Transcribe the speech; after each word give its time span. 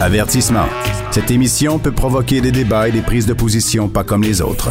Avertissement. 0.00 0.66
Cette 1.12 1.30
émission 1.30 1.78
peut 1.78 1.92
provoquer 1.92 2.40
des 2.40 2.50
débats 2.50 2.88
et 2.88 2.92
des 2.92 3.00
prises 3.00 3.26
de 3.26 3.32
position 3.32 3.88
pas 3.88 4.02
comme 4.02 4.22
les 4.22 4.42
autres. 4.42 4.70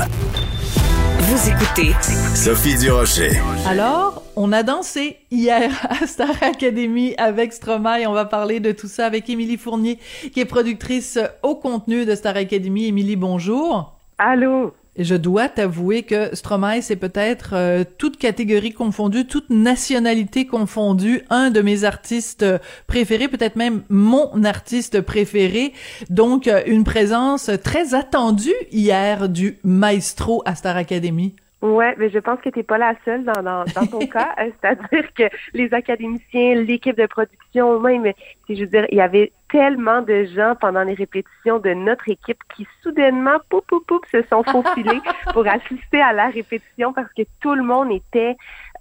Vous 1.19 1.49
écoutez 1.49 1.93
Sophie 2.35 2.77
Durocher. 2.77 3.31
Alors, 3.65 4.21
on 4.35 4.51
a 4.51 4.63
dansé 4.63 5.17
hier 5.31 5.71
à 5.89 6.05
Star 6.05 6.35
Academy 6.41 7.15
avec 7.17 7.53
Stromae. 7.53 8.05
On 8.05 8.11
va 8.11 8.25
parler 8.25 8.59
de 8.59 8.73
tout 8.73 8.89
ça 8.89 9.05
avec 9.05 9.29
Émilie 9.29 9.57
Fournier, 9.57 9.97
qui 10.33 10.41
est 10.41 10.45
productrice 10.45 11.17
au 11.41 11.55
contenu 11.55 12.05
de 12.05 12.15
Star 12.15 12.35
Academy. 12.35 12.87
Émilie, 12.87 13.15
bonjour. 13.15 13.97
Allô. 14.17 14.73
Je 14.97 15.15
dois 15.15 15.49
t'avouer 15.49 16.03
que 16.03 16.35
Stromae, 16.35 16.81
c'est 16.81 16.95
peut-être 16.95 17.53
euh, 17.53 17.83
toute 17.97 18.17
catégorie 18.17 18.73
confondue, 18.73 19.25
toute 19.25 19.49
nationalité 19.49 20.45
confondue, 20.45 21.23
un 21.31 21.49
de 21.49 21.61
mes 21.61 21.83
artistes 21.83 22.45
préférés, 22.85 23.27
peut-être 23.27 23.55
même 23.55 23.81
mon 23.89 24.43
artiste 24.43 25.01
préféré. 25.01 25.73
Donc, 26.11 26.47
euh, 26.47 26.61
une 26.67 26.83
présence 26.83 27.49
très 27.63 27.95
attendue 27.95 28.53
hier 28.71 29.29
du 29.29 29.57
maestro 29.63 30.43
à 30.45 30.53
Star 30.53 30.77
Academy. 30.77 31.35
Ouais, 31.63 31.95
mais 31.97 32.09
je 32.09 32.19
pense 32.19 32.41
que 32.41 32.49
tu 32.49 32.59
n'es 32.59 32.63
pas 32.63 32.77
la 32.77 32.93
seule 33.05 33.23
dans, 33.23 33.41
dans, 33.41 33.63
dans 33.63 33.85
ton 33.87 33.99
cas. 34.07 34.35
Euh, 34.37 34.51
c'est-à-dire 34.59 35.13
que 35.13 35.23
les 35.53 35.73
académiciens, 35.73 36.55
l'équipe 36.55 36.97
de 36.97 37.05
production, 37.05 37.79
même, 37.79 38.11
je 38.49 38.55
veux 38.55 38.67
dire, 38.67 38.85
il 38.91 38.97
y 38.97 39.01
avait 39.01 39.31
tellement 39.49 40.01
de 40.01 40.25
gens 40.25 40.55
pendant 40.59 40.83
les 40.83 40.93
répétitions 40.93 41.59
de 41.59 41.73
notre 41.73 42.09
équipe 42.09 42.39
qui 42.53 42.67
soudainement, 42.81 43.37
poup, 43.47 43.63
poup, 43.65 43.79
poup, 43.87 44.05
se 44.11 44.21
sont 44.23 44.43
faufilés 44.43 44.99
pour 45.31 45.47
assister 45.47 46.01
à 46.01 46.11
la 46.11 46.27
répétition 46.27 46.91
parce 46.91 47.13
que 47.13 47.21
tout 47.39 47.55
le 47.55 47.63
monde 47.63 47.93
était 47.93 48.35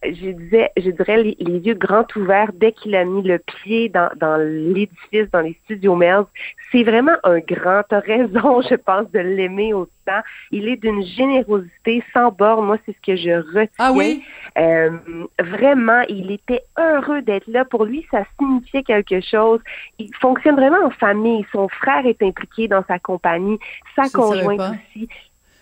je 0.04 0.30
disais, 0.30 0.70
je 0.76 0.90
dirais 0.90 1.22
les, 1.22 1.36
yeux 1.38 1.74
grands 1.74 2.06
ouverts 2.16 2.50
dès 2.54 2.72
qu'il 2.72 2.94
a 2.94 3.04
mis 3.04 3.22
le 3.22 3.38
pied 3.38 3.88
dans, 3.88 4.10
dans 4.16 4.36
l'édifice, 4.36 5.30
dans 5.32 5.40
les 5.40 5.56
studios 5.64 5.94
Melz. 5.94 6.24
C'est 6.70 6.82
vraiment 6.82 7.16
un 7.24 7.38
grand. 7.38 7.82
T'as 7.88 8.00
raison, 8.00 8.62
je 8.62 8.74
pense, 8.74 9.10
de 9.12 9.20
l'aimer 9.20 9.74
autant. 9.74 10.20
Il 10.50 10.68
est 10.68 10.76
d'une 10.76 11.04
générosité 11.04 12.02
sans 12.12 12.32
bord. 12.32 12.62
Moi, 12.62 12.78
c'est 12.84 12.92
ce 12.92 13.00
que 13.06 13.16
je 13.16 13.30
retiens. 13.30 13.68
Ah 13.78 13.92
oui? 13.92 14.24
Euh, 14.58 14.90
vraiment, 15.38 16.02
il 16.08 16.30
était 16.32 16.62
heureux 16.78 17.22
d'être 17.22 17.46
là. 17.46 17.64
Pour 17.64 17.84
lui, 17.84 18.04
ça 18.10 18.24
signifiait 18.38 18.82
quelque 18.82 19.20
chose. 19.20 19.60
Il 19.98 20.10
fonctionne 20.20 20.56
vraiment 20.56 20.84
en 20.84 20.90
famille. 20.90 21.46
Son 21.52 21.68
frère 21.68 22.06
est 22.06 22.22
impliqué 22.22 22.66
dans 22.66 22.84
sa 22.88 22.98
compagnie, 22.98 23.58
sa 23.94 24.08
conjointe 24.08 24.60
aussi. 24.60 25.08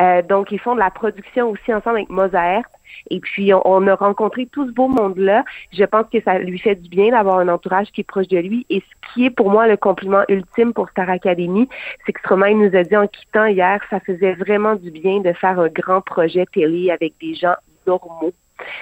Euh, 0.00 0.22
donc, 0.22 0.50
ils 0.50 0.58
font 0.58 0.74
de 0.74 0.80
la 0.80 0.90
production 0.90 1.50
aussi 1.50 1.72
ensemble 1.72 1.98
avec 1.98 2.10
Mozart. 2.10 2.62
Et 3.10 3.20
puis, 3.20 3.52
on, 3.54 3.86
a 3.86 3.94
rencontré 3.94 4.46
tout 4.46 4.66
ce 4.66 4.72
beau 4.72 4.88
monde-là. 4.88 5.44
Je 5.72 5.84
pense 5.84 6.06
que 6.12 6.20
ça 6.22 6.38
lui 6.38 6.58
fait 6.58 6.74
du 6.74 6.88
bien 6.88 7.10
d'avoir 7.10 7.38
un 7.38 7.48
entourage 7.48 7.88
qui 7.92 8.00
est 8.00 8.04
proche 8.04 8.28
de 8.28 8.38
lui. 8.38 8.66
Et 8.68 8.80
ce 8.80 9.12
qui 9.12 9.26
est 9.26 9.30
pour 9.30 9.50
moi 9.50 9.68
le 9.68 9.76
compliment 9.76 10.22
ultime 10.28 10.72
pour 10.72 10.88
Star 10.90 11.08
Academy, 11.08 11.68
c'est 12.04 12.12
que 12.12 12.20
Stromae 12.20 12.54
nous 12.54 12.74
a 12.76 12.82
dit 12.82 12.96
en 12.96 13.06
quittant 13.06 13.46
hier, 13.46 13.80
ça 13.90 14.00
faisait 14.00 14.34
vraiment 14.34 14.74
du 14.74 14.90
bien 14.90 15.20
de 15.20 15.32
faire 15.32 15.58
un 15.60 15.68
grand 15.68 16.00
projet 16.00 16.46
télé 16.52 16.90
avec 16.90 17.14
des 17.20 17.34
gens 17.34 17.54
normaux. 17.86 18.32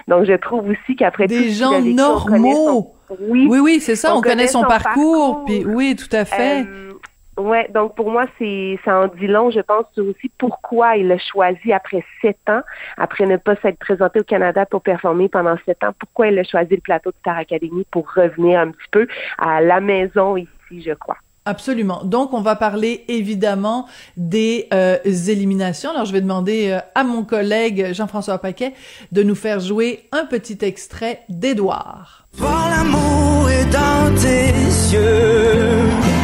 Donc, 0.09 0.25
je 0.25 0.35
trouve 0.35 0.69
aussi 0.69 0.97
qu'après 0.97 1.27
des 1.27 1.51
gens 1.51 1.81
normaux. 1.81 2.95
Oui, 3.21 3.47
oui, 3.49 3.59
oui 3.59 3.81
c'est 3.81 3.97
ça. 3.97 4.15
On, 4.15 4.21
connaît, 4.21 4.49
son, 4.49 4.63
parcours. 4.63 5.45
Puis 5.47 5.65
oui, 5.65 5.97
tout 5.97 6.15
à 6.15 6.25
fait. 6.25 6.65
Euh, 6.67 6.91
Ouais, 7.39 7.69
donc 7.73 7.95
pour 7.95 8.11
moi, 8.11 8.27
c'est 8.39 8.79
ça 8.85 9.01
en 9.01 9.07
dit 9.07 9.29
long, 9.29 9.51
je 9.51 9.61
pense, 9.61 9.87
aussi 9.97 10.29
pourquoi 10.39 10.97
il 10.97 11.11
a 11.13 11.19
choisi 11.19 11.73
après 11.73 12.05
sept 12.21 12.39
ans, 12.49 12.63
après 12.97 13.27
ne 13.27 13.37
pas 13.37 13.55
s'être 13.57 13.79
présenté 13.79 14.19
au 14.19 14.25
Canada 14.25 14.67
pour 14.67 14.83
performer 14.83 15.29
pendant 15.29 15.57
sept 15.65 15.85
ans, 15.85 15.93
pourquoi 15.99 16.29
il 16.29 16.39
a 16.39 16.43
choisi 16.43 16.75
le 16.75 16.81
plateau 16.81 17.11
de 17.11 17.17
Star 17.21 17.39
Academy 17.39 17.87
pour 17.93 18.13
revenir 18.13 18.59
un 18.59 18.73
petit 18.73 18.89
peu 18.91 19.07
à 19.39 19.61
la 19.61 19.81
maison 19.81 20.37
ici, 20.37 20.83
je 20.83 20.93
crois. 20.95 21.17
Absolument. 21.45 22.03
Donc, 22.05 22.35
on 22.35 22.43
va 22.43 22.57
parler 22.57 23.05
évidemment 23.09 23.87
des 24.19 24.67
euh, 24.75 24.99
éliminations. 25.05 25.91
Alors, 25.91 26.05
je 26.05 26.13
vais 26.13 26.21
demander 26.21 26.73
euh, 26.73 26.81
à 26.95 27.05
mon 27.05 27.25
collègue 27.25 27.95
Jean-François 27.95 28.37
Paquet 28.39 28.75
de 29.13 29.23
nous 29.23 29.37
faire 29.37 29.61
jouer 29.61 30.09
un 30.13 30.27
petit 30.27 30.59
extrait 30.61 31.23
d'Edouard. 31.31 32.27
Voir 32.35 32.69
l'amour 32.69 33.49
est 33.49 33.65
dans 33.71 34.15
tes 34.15 34.53
yeux. 34.93 36.18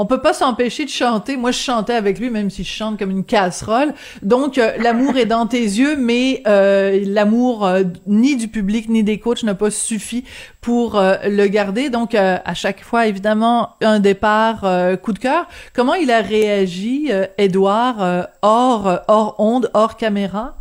On 0.00 0.06
peut 0.06 0.22
pas 0.22 0.32
s'empêcher 0.32 0.86
de 0.86 0.90
chanter. 0.90 1.36
Moi, 1.36 1.50
je 1.50 1.58
chantais 1.58 1.92
avec 1.92 2.18
lui, 2.18 2.30
même 2.30 2.48
si 2.48 2.64
je 2.64 2.70
chante 2.70 2.98
comme 2.98 3.10
une 3.10 3.22
casserole. 3.22 3.92
Donc, 4.22 4.56
euh, 4.56 4.72
l'amour 4.78 5.18
est 5.18 5.26
dans 5.26 5.46
tes 5.46 5.60
yeux, 5.60 5.94
mais 5.94 6.42
euh, 6.46 7.04
l'amour 7.04 7.66
euh, 7.66 7.82
ni 8.06 8.34
du 8.36 8.48
public 8.48 8.88
ni 8.88 9.02
des 9.02 9.18
coachs 9.18 9.42
n'a 9.42 9.54
pas 9.54 9.70
suffi 9.70 10.24
pour 10.62 10.98
le 10.98 11.46
garder. 11.48 11.90
Donc, 11.90 12.14
à 12.14 12.54
chaque 12.54 12.82
fois, 12.82 13.06
évidemment, 13.06 13.70
un 13.82 13.98
départ 13.98 14.60
coup 15.02 15.12
de 15.12 15.18
cœur. 15.18 15.48
Comment 15.74 15.94
il 15.94 16.10
a 16.10 16.20
réagi, 16.20 17.10
Edouard, 17.38 18.26
hors 18.42 19.00
hors 19.08 19.36
onde, 19.38 19.70
hors 19.72 19.96
caméra? 19.96 20.59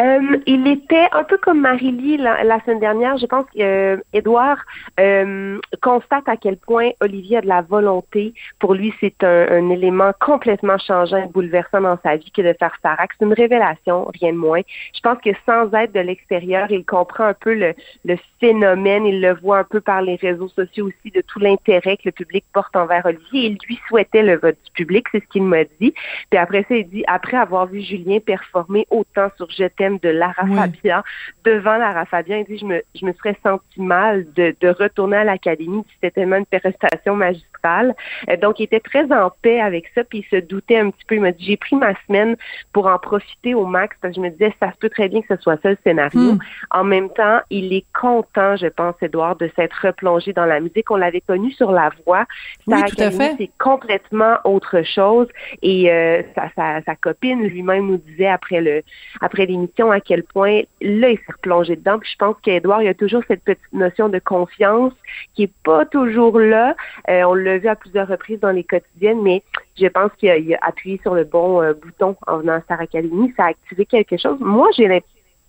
Euh, 0.00 0.38
il 0.46 0.66
était 0.66 1.08
un 1.12 1.24
peu 1.24 1.38
comme 1.38 1.60
Marie-Lie 1.60 2.18
la, 2.18 2.60
semaine 2.64 2.80
dernière. 2.80 3.16
Je 3.18 3.26
pense 3.26 3.46
qu'Edouard 3.54 4.58
euh, 5.00 5.56
euh, 5.56 5.60
constate 5.82 6.28
à 6.28 6.36
quel 6.36 6.56
point 6.56 6.90
Olivier 7.00 7.38
a 7.38 7.40
de 7.40 7.46
la 7.46 7.62
volonté. 7.62 8.34
Pour 8.58 8.74
lui, 8.74 8.92
c'est 9.00 9.22
un, 9.22 9.70
élément 9.70 10.12
complètement 10.20 10.78
changeant 10.78 11.18
et 11.18 11.28
bouleversant 11.28 11.80
dans 11.80 11.98
sa 12.02 12.16
vie 12.16 12.30
que 12.30 12.42
de 12.42 12.54
faire 12.58 12.74
Starac. 12.78 13.10
C'est 13.18 13.24
une 13.24 13.32
révélation, 13.32 14.10
rien 14.20 14.32
de 14.32 14.38
moins. 14.38 14.60
Je 14.94 15.00
pense 15.00 15.18
que 15.24 15.30
sans 15.44 15.72
être 15.74 15.92
de 15.92 16.00
l'extérieur, 16.00 16.70
il 16.70 16.84
comprend 16.84 17.24
un 17.24 17.34
peu 17.34 17.54
le, 17.54 17.74
le 18.04 18.16
phénomène. 18.40 19.06
Il 19.06 19.20
le 19.20 19.34
voit 19.34 19.58
un 19.58 19.64
peu 19.64 19.80
par 19.80 20.02
les 20.02 20.16
réseaux 20.16 20.48
sociaux 20.48 20.86
aussi 20.86 21.10
de 21.14 21.20
tout 21.22 21.38
l'intérêt 21.38 21.96
que 21.96 22.02
le 22.06 22.12
public 22.12 22.44
porte 22.52 22.74
envers 22.76 23.04
Olivier. 23.06 23.46
Il 23.46 23.58
lui 23.66 23.78
souhaitait 23.88 24.22
le 24.22 24.36
vote 24.36 24.56
du 24.64 24.72
public, 24.72 25.06
c'est 25.12 25.20
ce 25.20 25.28
qu'il 25.28 25.42
m'a 25.42 25.64
dit. 25.80 25.94
Puis 26.30 26.38
après 26.38 26.64
ça, 26.68 26.76
il 26.76 26.88
dit, 26.88 27.04
après 27.06 27.36
avoir 27.36 27.66
vu 27.66 27.80
Julien 27.80 28.18
performer 28.20 28.86
autant 28.90 29.28
sur 29.36 29.50
thème 29.70 29.98
de 29.98 30.08
Lara 30.08 30.46
Fabian 30.54 31.02
devant 31.44 31.76
Lara 31.76 32.04
Fabian. 32.06 32.38
Il 32.38 32.44
dit, 32.46 32.58
je 32.58 32.66
me, 32.66 32.82
je 32.94 33.06
me 33.06 33.12
serais 33.14 33.36
senti 33.42 33.80
mal 33.80 34.26
de, 34.34 34.54
de 34.60 34.68
retourner 34.68 35.18
à 35.18 35.24
l'académie. 35.24 35.84
C'était 35.94 36.10
tellement 36.10 36.36
une 36.36 36.46
prestation 36.46 37.16
magistrale. 37.16 37.94
Euh, 38.28 38.36
donc, 38.36 38.60
il 38.60 38.64
était 38.64 38.80
très 38.80 39.10
en 39.12 39.30
paix 39.42 39.60
avec 39.60 39.90
ça, 39.94 40.04
puis 40.04 40.24
il 40.30 40.36
se 40.36 40.44
doutait 40.44 40.78
un 40.78 40.90
petit 40.90 41.04
peu. 41.06 41.16
Il 41.16 41.20
m'a 41.20 41.32
dit, 41.32 41.44
j'ai 41.44 41.56
pris 41.56 41.76
ma 41.76 41.94
semaine 42.06 42.36
pour 42.72 42.86
en 42.86 42.98
profiter 42.98 43.54
au 43.54 43.66
max, 43.66 43.96
parce 44.00 44.14
que 44.14 44.20
je 44.20 44.24
me 44.24 44.30
disais, 44.30 44.54
ça 44.60 44.72
se 44.72 44.76
peut 44.76 44.90
très 44.90 45.08
bien 45.08 45.22
que 45.22 45.34
ce 45.34 45.42
soit 45.42 45.60
ça 45.62 45.70
le 45.70 45.78
scénario. 45.84 46.34
Hmm. 46.34 46.38
En 46.70 46.84
même 46.84 47.10
temps, 47.10 47.40
il 47.50 47.72
est 47.72 47.86
content, 47.98 48.56
je 48.56 48.66
pense, 48.66 48.94
Edouard, 49.02 49.36
de 49.36 49.50
s'être 49.56 49.76
replongé 49.82 50.32
dans 50.32 50.46
la 50.46 50.60
musique. 50.60 50.90
On 50.90 50.96
l'avait 50.96 51.20
connu 51.20 51.50
sur 51.52 51.72
La 51.72 51.90
Voix. 52.04 52.24
Oui, 52.66 52.78
tout 52.88 53.02
à 53.02 53.10
fait. 53.10 53.34
C'est 53.38 53.50
complètement 53.58 54.36
autre 54.44 54.82
chose. 54.82 55.28
Et 55.62 55.90
euh, 55.90 56.22
sa, 56.34 56.50
sa, 56.54 56.82
sa, 56.82 56.96
copine 56.96 57.42
lui-même 57.42 57.86
nous 57.86 57.98
disait 57.98 58.26
après 58.26 58.60
le 58.60 58.82
après 59.20 59.45
l'émission 59.46 59.90
à 59.90 60.00
quel 60.00 60.22
point 60.22 60.62
là, 60.80 61.10
il 61.10 61.18
s'est 61.18 61.32
replongé 61.32 61.76
dedans. 61.76 61.98
Puis 61.98 62.10
je 62.12 62.18
pense 62.18 62.36
qu'Edouard, 62.42 62.82
il 62.82 62.86
y 62.86 62.88
a 62.88 62.94
toujours 62.94 63.22
cette 63.28 63.42
petite 63.42 63.72
notion 63.72 64.08
de 64.08 64.18
confiance 64.18 64.92
qui 65.34 65.44
est 65.44 65.52
pas 65.64 65.86
toujours 65.86 66.38
là. 66.38 66.76
Euh, 67.08 67.22
on 67.24 67.34
l'a 67.34 67.58
vu 67.58 67.68
à 67.68 67.76
plusieurs 67.76 68.08
reprises 68.08 68.40
dans 68.40 68.50
les 68.50 68.64
quotidiennes, 68.64 69.22
mais 69.22 69.42
je 69.80 69.86
pense 69.86 70.12
qu'il 70.18 70.30
a, 70.30 70.58
appuyé 70.62 70.98
sur 71.02 71.14
le 71.14 71.24
bon 71.24 71.62
euh, 71.62 71.72
bouton 71.74 72.16
en 72.26 72.38
venant 72.38 72.54
à 72.54 72.60
Star 72.60 72.80
Academy. 72.80 73.32
Ça 73.36 73.44
a 73.44 73.48
activé 73.48 73.86
quelque 73.86 74.16
chose. 74.16 74.38
Moi, 74.40 74.68
j'ai 74.76 75.02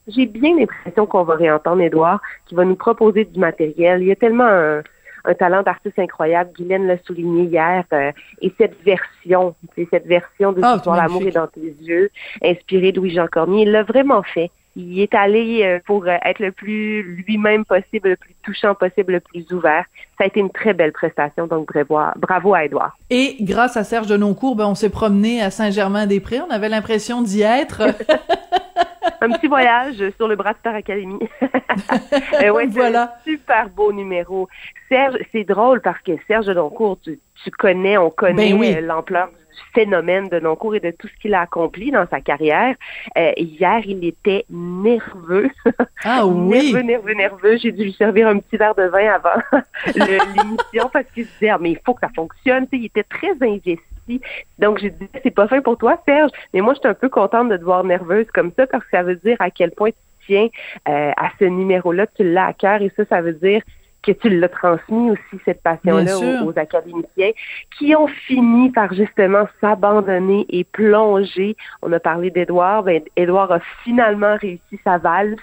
j'ai 0.07 0.25
bien 0.25 0.55
l'impression 0.55 1.05
qu'on 1.05 1.23
va 1.23 1.35
réentendre 1.35 1.81
Edouard, 1.81 2.21
qui 2.45 2.55
va 2.55 2.63
nous 2.63 2.77
proposer 2.77 3.25
du 3.25 3.39
matériel. 3.39 4.01
Il 4.01 4.07
y 4.07 4.11
a 4.11 4.15
tellement 4.15 4.45
un, 4.45 4.81
talent 5.33 5.63
d'artiste 5.63 5.99
incroyable. 5.99 6.51
Guylaine 6.53 6.87
l'a 6.87 6.97
souligné 6.99 7.43
hier. 7.43 7.83
Euh, 7.93 8.11
et 8.41 8.53
cette 8.57 8.81
version, 8.83 9.55
cette 9.91 10.05
version 10.07 10.51
de 10.51 10.61
oh, 10.61 10.93
l'amour 10.93 11.21
est 11.23 11.31
dans 11.31 11.47
tes 11.47 11.75
yeux, 11.81 12.09
inspirée 12.43 12.91
de 12.91 12.99
Louis-Jean 12.99 13.27
Cormier, 13.27 13.63
il 13.63 13.71
l'a 13.71 13.83
vraiment 13.83 14.23
fait 14.23 14.51
il 14.77 14.99
est 14.99 15.15
allé 15.15 15.63
euh, 15.63 15.79
pour 15.85 16.05
euh, 16.05 16.17
être 16.23 16.39
le 16.39 16.51
plus 16.51 17.01
lui-même 17.01 17.65
possible, 17.65 18.09
le 18.09 18.15
plus 18.15 18.35
touchant 18.43 18.75
possible, 18.75 19.13
le 19.13 19.19
plus 19.19 19.51
ouvert. 19.51 19.83
Ça 20.17 20.23
a 20.23 20.27
été 20.27 20.39
une 20.39 20.51
très 20.51 20.73
belle 20.73 20.91
prestation, 20.91 21.47
donc 21.47 21.71
bravo 22.17 22.53
à 22.53 22.63
Edouard. 22.63 22.95
Et 23.09 23.37
grâce 23.41 23.75
à 23.75 23.83
Serge 23.83 24.07
Denoncourt, 24.07 24.55
ben, 24.55 24.67
on 24.67 24.75
s'est 24.75 24.91
promené 24.91 25.41
à 25.41 25.49
Saint-Germain-des-Prés. 25.49 26.41
On 26.47 26.51
avait 26.51 26.69
l'impression 26.69 27.23
d'y 27.23 27.41
être. 27.41 27.81
un 29.21 29.31
petit 29.31 29.47
voyage 29.47 29.95
sur 30.17 30.27
le 30.27 30.35
bras 30.35 30.53
de 30.53 30.59
Star 30.59 30.75
Academy. 30.75 31.19
Euh, 32.41 32.49
ouais, 32.49 32.65
voilà. 32.65 33.17
super 33.23 33.69
beau 33.69 33.91
numéro. 33.93 34.47
Serge, 34.89 35.17
c'est 35.31 35.43
drôle 35.43 35.79
parce 35.81 36.01
que 36.01 36.13
Serge 36.27 36.47
Denoncourt, 36.47 36.97
tu, 37.03 37.19
tu 37.43 37.51
connais, 37.51 37.97
on 37.99 38.09
connaît 38.09 38.53
ben 38.53 38.85
l'ampleur 38.85 39.27
du 39.27 39.46
phénomène 39.73 40.29
de 40.29 40.39
non-cours 40.39 40.75
et 40.75 40.79
de 40.79 40.91
tout 40.91 41.07
ce 41.07 41.21
qu'il 41.21 41.33
a 41.33 41.41
accompli 41.41 41.91
dans 41.91 42.07
sa 42.09 42.21
carrière. 42.21 42.75
Euh, 43.17 43.31
hier, 43.37 43.81
il 43.85 44.05
était 44.05 44.45
nerveux. 44.49 45.49
Ah 46.03 46.25
oui. 46.25 46.71
nerveux, 46.71 46.81
nerveux, 46.81 47.13
nerveux. 47.13 47.57
J'ai 47.57 47.71
dû 47.71 47.83
lui 47.83 47.93
servir 47.93 48.27
un 48.27 48.37
petit 48.39 48.55
verre 48.55 48.75
de 48.75 48.83
vin 48.83 49.13
avant 49.13 49.41
l'émission 49.95 50.89
parce 50.93 51.05
qu'il 51.13 51.25
se 51.25 51.31
disait 51.33 51.49
ah, 51.49 51.57
mais 51.59 51.71
il 51.71 51.79
faut 51.83 51.93
que 51.95 52.01
ça 52.01 52.09
fonctionne. 52.15 52.67
il 52.71 52.85
était 52.85 53.03
très 53.03 53.31
investi. 53.41 54.21
Donc, 54.59 54.79
j'ai 54.79 54.91
dit, 54.91 55.07
c'est 55.23 55.31
pas 55.31 55.47
fin 55.47 55.61
pour 55.61 55.77
toi, 55.77 56.01
Serge. 56.05 56.31
Mais 56.53 56.61
moi, 56.61 56.73
je 56.73 56.79
suis 56.79 56.87
un 56.87 56.93
peu 56.93 57.09
contente 57.09 57.49
de 57.49 57.57
te 57.57 57.63
voir 57.63 57.83
nerveuse 57.83 58.27
comme 58.33 58.51
ça 58.55 58.67
parce 58.67 58.83
que 58.85 58.91
ça 58.91 59.03
veut 59.03 59.15
dire 59.15 59.37
à 59.39 59.49
quel 59.49 59.71
point 59.71 59.89
tu 59.89 59.97
tiens 60.27 60.47
euh, 60.87 61.11
à 61.17 61.31
ce 61.39 61.45
numéro-là, 61.45 62.07
tu 62.07 62.23
l'as 62.23 62.47
à 62.47 62.53
cœur. 62.53 62.81
Et 62.81 62.91
ça, 62.95 63.03
ça 63.05 63.21
veut 63.21 63.33
dire 63.33 63.61
que 64.07 64.19
tu 64.19 64.29
l'as 64.29 64.47
transmis 64.47 65.11
aussi, 65.11 65.41
cette 65.43 65.61
passion-là, 65.61 66.17
aux, 66.17 66.49
aux, 66.49 66.59
académiciens, 66.59 67.31
qui 67.77 67.95
ont 67.95 68.07
fini 68.07 68.71
par 68.71 68.93
justement 68.93 69.47
s'abandonner 69.59 70.45
et 70.49 70.63
plonger. 70.63 71.55
On 71.81 71.91
a 71.91 71.99
parlé 71.99 72.31
d'Edouard. 72.31 72.83
Ben, 72.83 73.01
Edouard 73.17 73.51
a 73.51 73.59
finalement 73.83 74.37
réussi 74.37 74.79
sa 74.83 74.97
valse. 74.97 75.39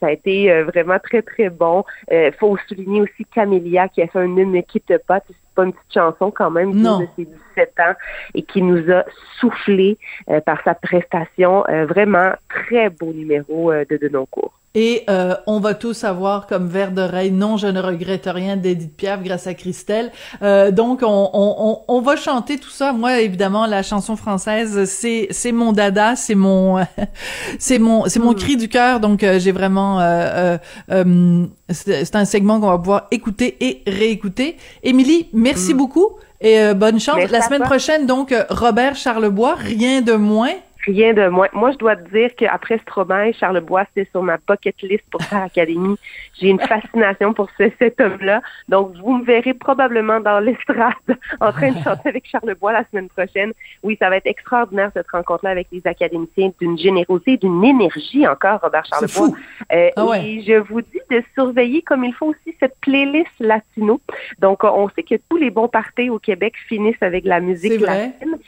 Ça 0.00 0.06
a 0.06 0.10
été 0.10 0.52
euh, 0.52 0.64
vraiment 0.64 0.98
très, 0.98 1.22
très 1.22 1.48
bon. 1.48 1.84
Il 2.10 2.16
euh, 2.16 2.30
faut 2.38 2.56
souligner 2.68 3.00
aussi 3.00 3.24
Camélia 3.34 3.88
qui 3.88 4.02
a 4.02 4.06
fait 4.06 4.18
un 4.18 4.36
hymne 4.36 4.62
qui 4.64 4.80
te 4.80 4.96
pas. 4.98 5.20
C'est 5.26 5.36
pas 5.54 5.64
une 5.64 5.72
petite 5.72 5.92
chanson 5.92 6.30
quand 6.30 6.50
même, 6.50 6.74
non. 6.74 7.00
de 7.00 7.06
ses 7.16 7.26
17 7.56 7.80
ans 7.80 7.94
et 8.34 8.42
qui 8.42 8.62
nous 8.62 8.90
a 8.90 9.04
soufflé 9.38 9.98
euh, 10.30 10.40
par 10.40 10.62
sa 10.64 10.74
prestation. 10.74 11.64
vraiment 11.88 12.32
très 12.48 12.88
beau 12.88 13.12
numéro 13.12 13.72
de 13.72 13.96
Denoncourt. 13.96 14.61
Et 14.74 15.04
euh, 15.10 15.34
on 15.46 15.60
va 15.60 15.74
tous 15.74 16.02
avoir 16.02 16.46
comme 16.46 16.66
verre 16.66 16.92
d'oreille 16.92 17.30
non 17.30 17.58
je 17.58 17.66
ne 17.66 17.78
regrette 17.78 18.26
rien 18.26 18.56
d'Edith 18.56 18.96
Piaf 18.96 19.22
grâce 19.22 19.46
à 19.46 19.52
Christelle. 19.52 20.10
Euh, 20.40 20.70
donc 20.70 21.00
on, 21.02 21.30
on, 21.34 21.80
on, 21.86 22.00
va 22.00 22.16
chanter 22.16 22.56
tout 22.56 22.70
ça. 22.70 22.94
Moi 22.94 23.20
évidemment 23.20 23.66
la 23.66 23.82
chanson 23.82 24.16
française 24.16 24.86
c'est 24.86 25.28
c'est 25.30 25.52
mon 25.52 25.72
dada, 25.72 26.16
c'est 26.16 26.34
mon 26.34 26.78
c'est 27.58 27.78
mon 27.78 28.06
c'est 28.06 28.18
mon 28.18 28.32
hmm. 28.32 28.36
cri 28.36 28.56
du 28.56 28.68
cœur. 28.70 29.00
Donc 29.00 29.22
euh, 29.22 29.38
j'ai 29.38 29.52
vraiment 29.52 30.00
euh, 30.00 30.56
euh, 30.90 31.44
c'est 31.68 32.16
un 32.16 32.24
segment 32.24 32.58
qu'on 32.58 32.68
va 32.68 32.78
pouvoir 32.78 33.08
écouter 33.10 33.56
et 33.60 33.82
réécouter. 33.86 34.56
Émilie, 34.82 35.28
merci 35.34 35.74
hmm. 35.74 35.76
beaucoup 35.76 36.08
et 36.40 36.74
bonne 36.74 36.98
chance. 36.98 37.30
la 37.30 37.42
semaine 37.42 37.62
prochaine 37.62 38.06
donc 38.06 38.34
Robert 38.48 38.96
Charlebois, 38.96 39.54
rien 39.54 40.00
de 40.00 40.14
moins. 40.14 40.54
Rien 40.84 41.14
de 41.14 41.28
moins. 41.28 41.48
Moi, 41.52 41.70
je 41.72 41.78
dois 41.78 41.96
te 41.96 42.08
dire 42.10 42.34
qu'après 42.34 42.78
Stromae, 42.78 43.32
Charlebois, 43.32 43.84
c'était 43.94 44.10
sur 44.10 44.22
ma 44.22 44.38
bucket 44.38 44.80
list 44.82 45.04
pour 45.10 45.22
faire 45.22 45.42
Académie. 45.42 45.96
J'ai 46.40 46.48
une 46.48 46.60
fascination 46.60 47.32
pour 47.34 47.48
ce, 47.56 47.70
cet 47.78 48.00
homme-là. 48.00 48.42
Donc, 48.68 48.96
vous 48.96 49.18
me 49.18 49.24
verrez 49.24 49.54
probablement 49.54 50.18
dans 50.18 50.40
l'estrade 50.40 50.94
en 51.40 51.52
train 51.52 51.70
de 51.70 51.82
chanter 51.82 52.08
avec 52.08 52.26
Charlebois 52.26 52.72
la 52.72 52.84
semaine 52.90 53.08
prochaine. 53.08 53.52
Oui, 53.82 53.96
ça 54.00 54.10
va 54.10 54.16
être 54.16 54.26
extraordinaire 54.26 54.90
cette 54.94 55.08
rencontre-là 55.10 55.50
avec 55.50 55.68
les 55.70 55.82
académiciens 55.84 56.50
d'une 56.60 56.76
générosité, 56.76 57.36
d'une 57.36 57.64
énergie 57.64 58.26
encore, 58.26 58.60
Robert 58.60 58.84
Charlebois. 58.86 59.36
Euh, 59.72 59.90
ah 59.96 60.18
Et 60.18 60.42
je 60.42 60.54
vous 60.54 60.80
dis 60.80 61.00
de 61.10 61.22
surveiller 61.34 61.82
comme 61.82 62.04
il 62.04 62.14
faut 62.14 62.26
aussi 62.26 62.56
cette 62.58 62.76
playlist 62.80 63.30
latino. 63.38 64.00
Donc, 64.40 64.64
on 64.64 64.88
sait 64.90 65.02
que 65.04 65.14
tous 65.28 65.36
les 65.36 65.50
bons 65.50 65.68
parties 65.68 66.10
au 66.10 66.18
Québec 66.18 66.54
finissent 66.68 67.02
avec 67.02 67.24
la 67.24 67.40
musique 67.40 67.80
latine. 67.80 68.38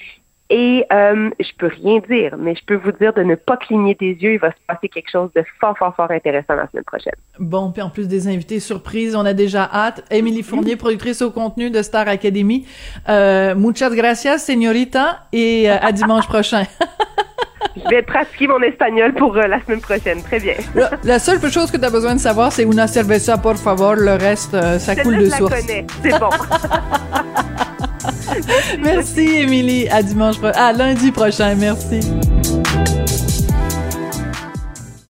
Et 0.56 0.86
euh, 0.92 1.30
je 1.40 1.48
peux 1.58 1.66
rien 1.66 2.00
dire, 2.08 2.36
mais 2.38 2.54
je 2.54 2.64
peux 2.64 2.76
vous 2.76 2.92
dire 2.92 3.12
de 3.12 3.24
ne 3.24 3.34
pas 3.34 3.56
cligner 3.56 3.96
des 3.96 4.12
yeux. 4.12 4.34
Il 4.34 4.38
va 4.38 4.50
se 4.50 4.56
passer 4.68 4.88
quelque 4.88 5.10
chose 5.10 5.28
de 5.34 5.42
fort, 5.58 5.76
fort, 5.76 5.96
fort 5.96 6.12
intéressant 6.12 6.54
la 6.54 6.68
semaine 6.70 6.84
prochaine. 6.84 7.16
Bon, 7.40 7.72
puis 7.72 7.82
en 7.82 7.90
plus 7.90 8.06
des 8.06 8.28
invités 8.28 8.60
surprises, 8.60 9.16
on 9.16 9.26
a 9.26 9.32
déjà 9.32 9.68
hâte. 9.72 10.04
Émilie 10.12 10.44
Fournier, 10.44 10.76
productrice 10.76 11.22
au 11.22 11.32
contenu 11.32 11.70
de 11.70 11.82
Star 11.82 12.06
Academy. 12.06 12.68
Euh, 13.08 13.56
muchas 13.56 13.90
gracias, 13.90 14.38
señorita, 14.38 15.26
et 15.32 15.68
euh, 15.68 15.76
à 15.82 15.90
dimanche 15.90 16.28
prochain. 16.28 16.62
Je 17.76 17.88
vais 17.90 18.02
pratiquer 18.02 18.46
mon 18.46 18.60
espagnol 18.62 19.12
pour 19.14 19.36
euh, 19.36 19.46
la 19.46 19.60
semaine 19.62 19.80
prochaine. 19.80 20.22
Très 20.22 20.38
bien. 20.38 20.54
La, 21.04 21.18
seule 21.18 21.40
chose 21.50 21.70
que 21.70 21.76
tu 21.76 21.84
as 21.84 21.90
besoin 21.90 22.14
de 22.14 22.20
savoir, 22.20 22.52
c'est 22.52 22.64
una 22.64 22.86
cerveza, 22.86 23.36
por 23.38 23.56
favor. 23.56 23.96
Le 23.96 24.14
reste, 24.14 24.54
euh, 24.54 24.78
ça 24.78 24.94
coule 24.94 25.18
de 25.18 25.28
source. 25.28 25.54
C'est 26.02 26.18
bon. 26.18 26.30
merci, 28.80 29.20
Émilie. 29.20 29.88
À 29.88 30.02
dimanche 30.02 30.36
À 30.54 30.72
lundi 30.72 31.10
prochain. 31.10 31.54
Merci. 31.54 32.00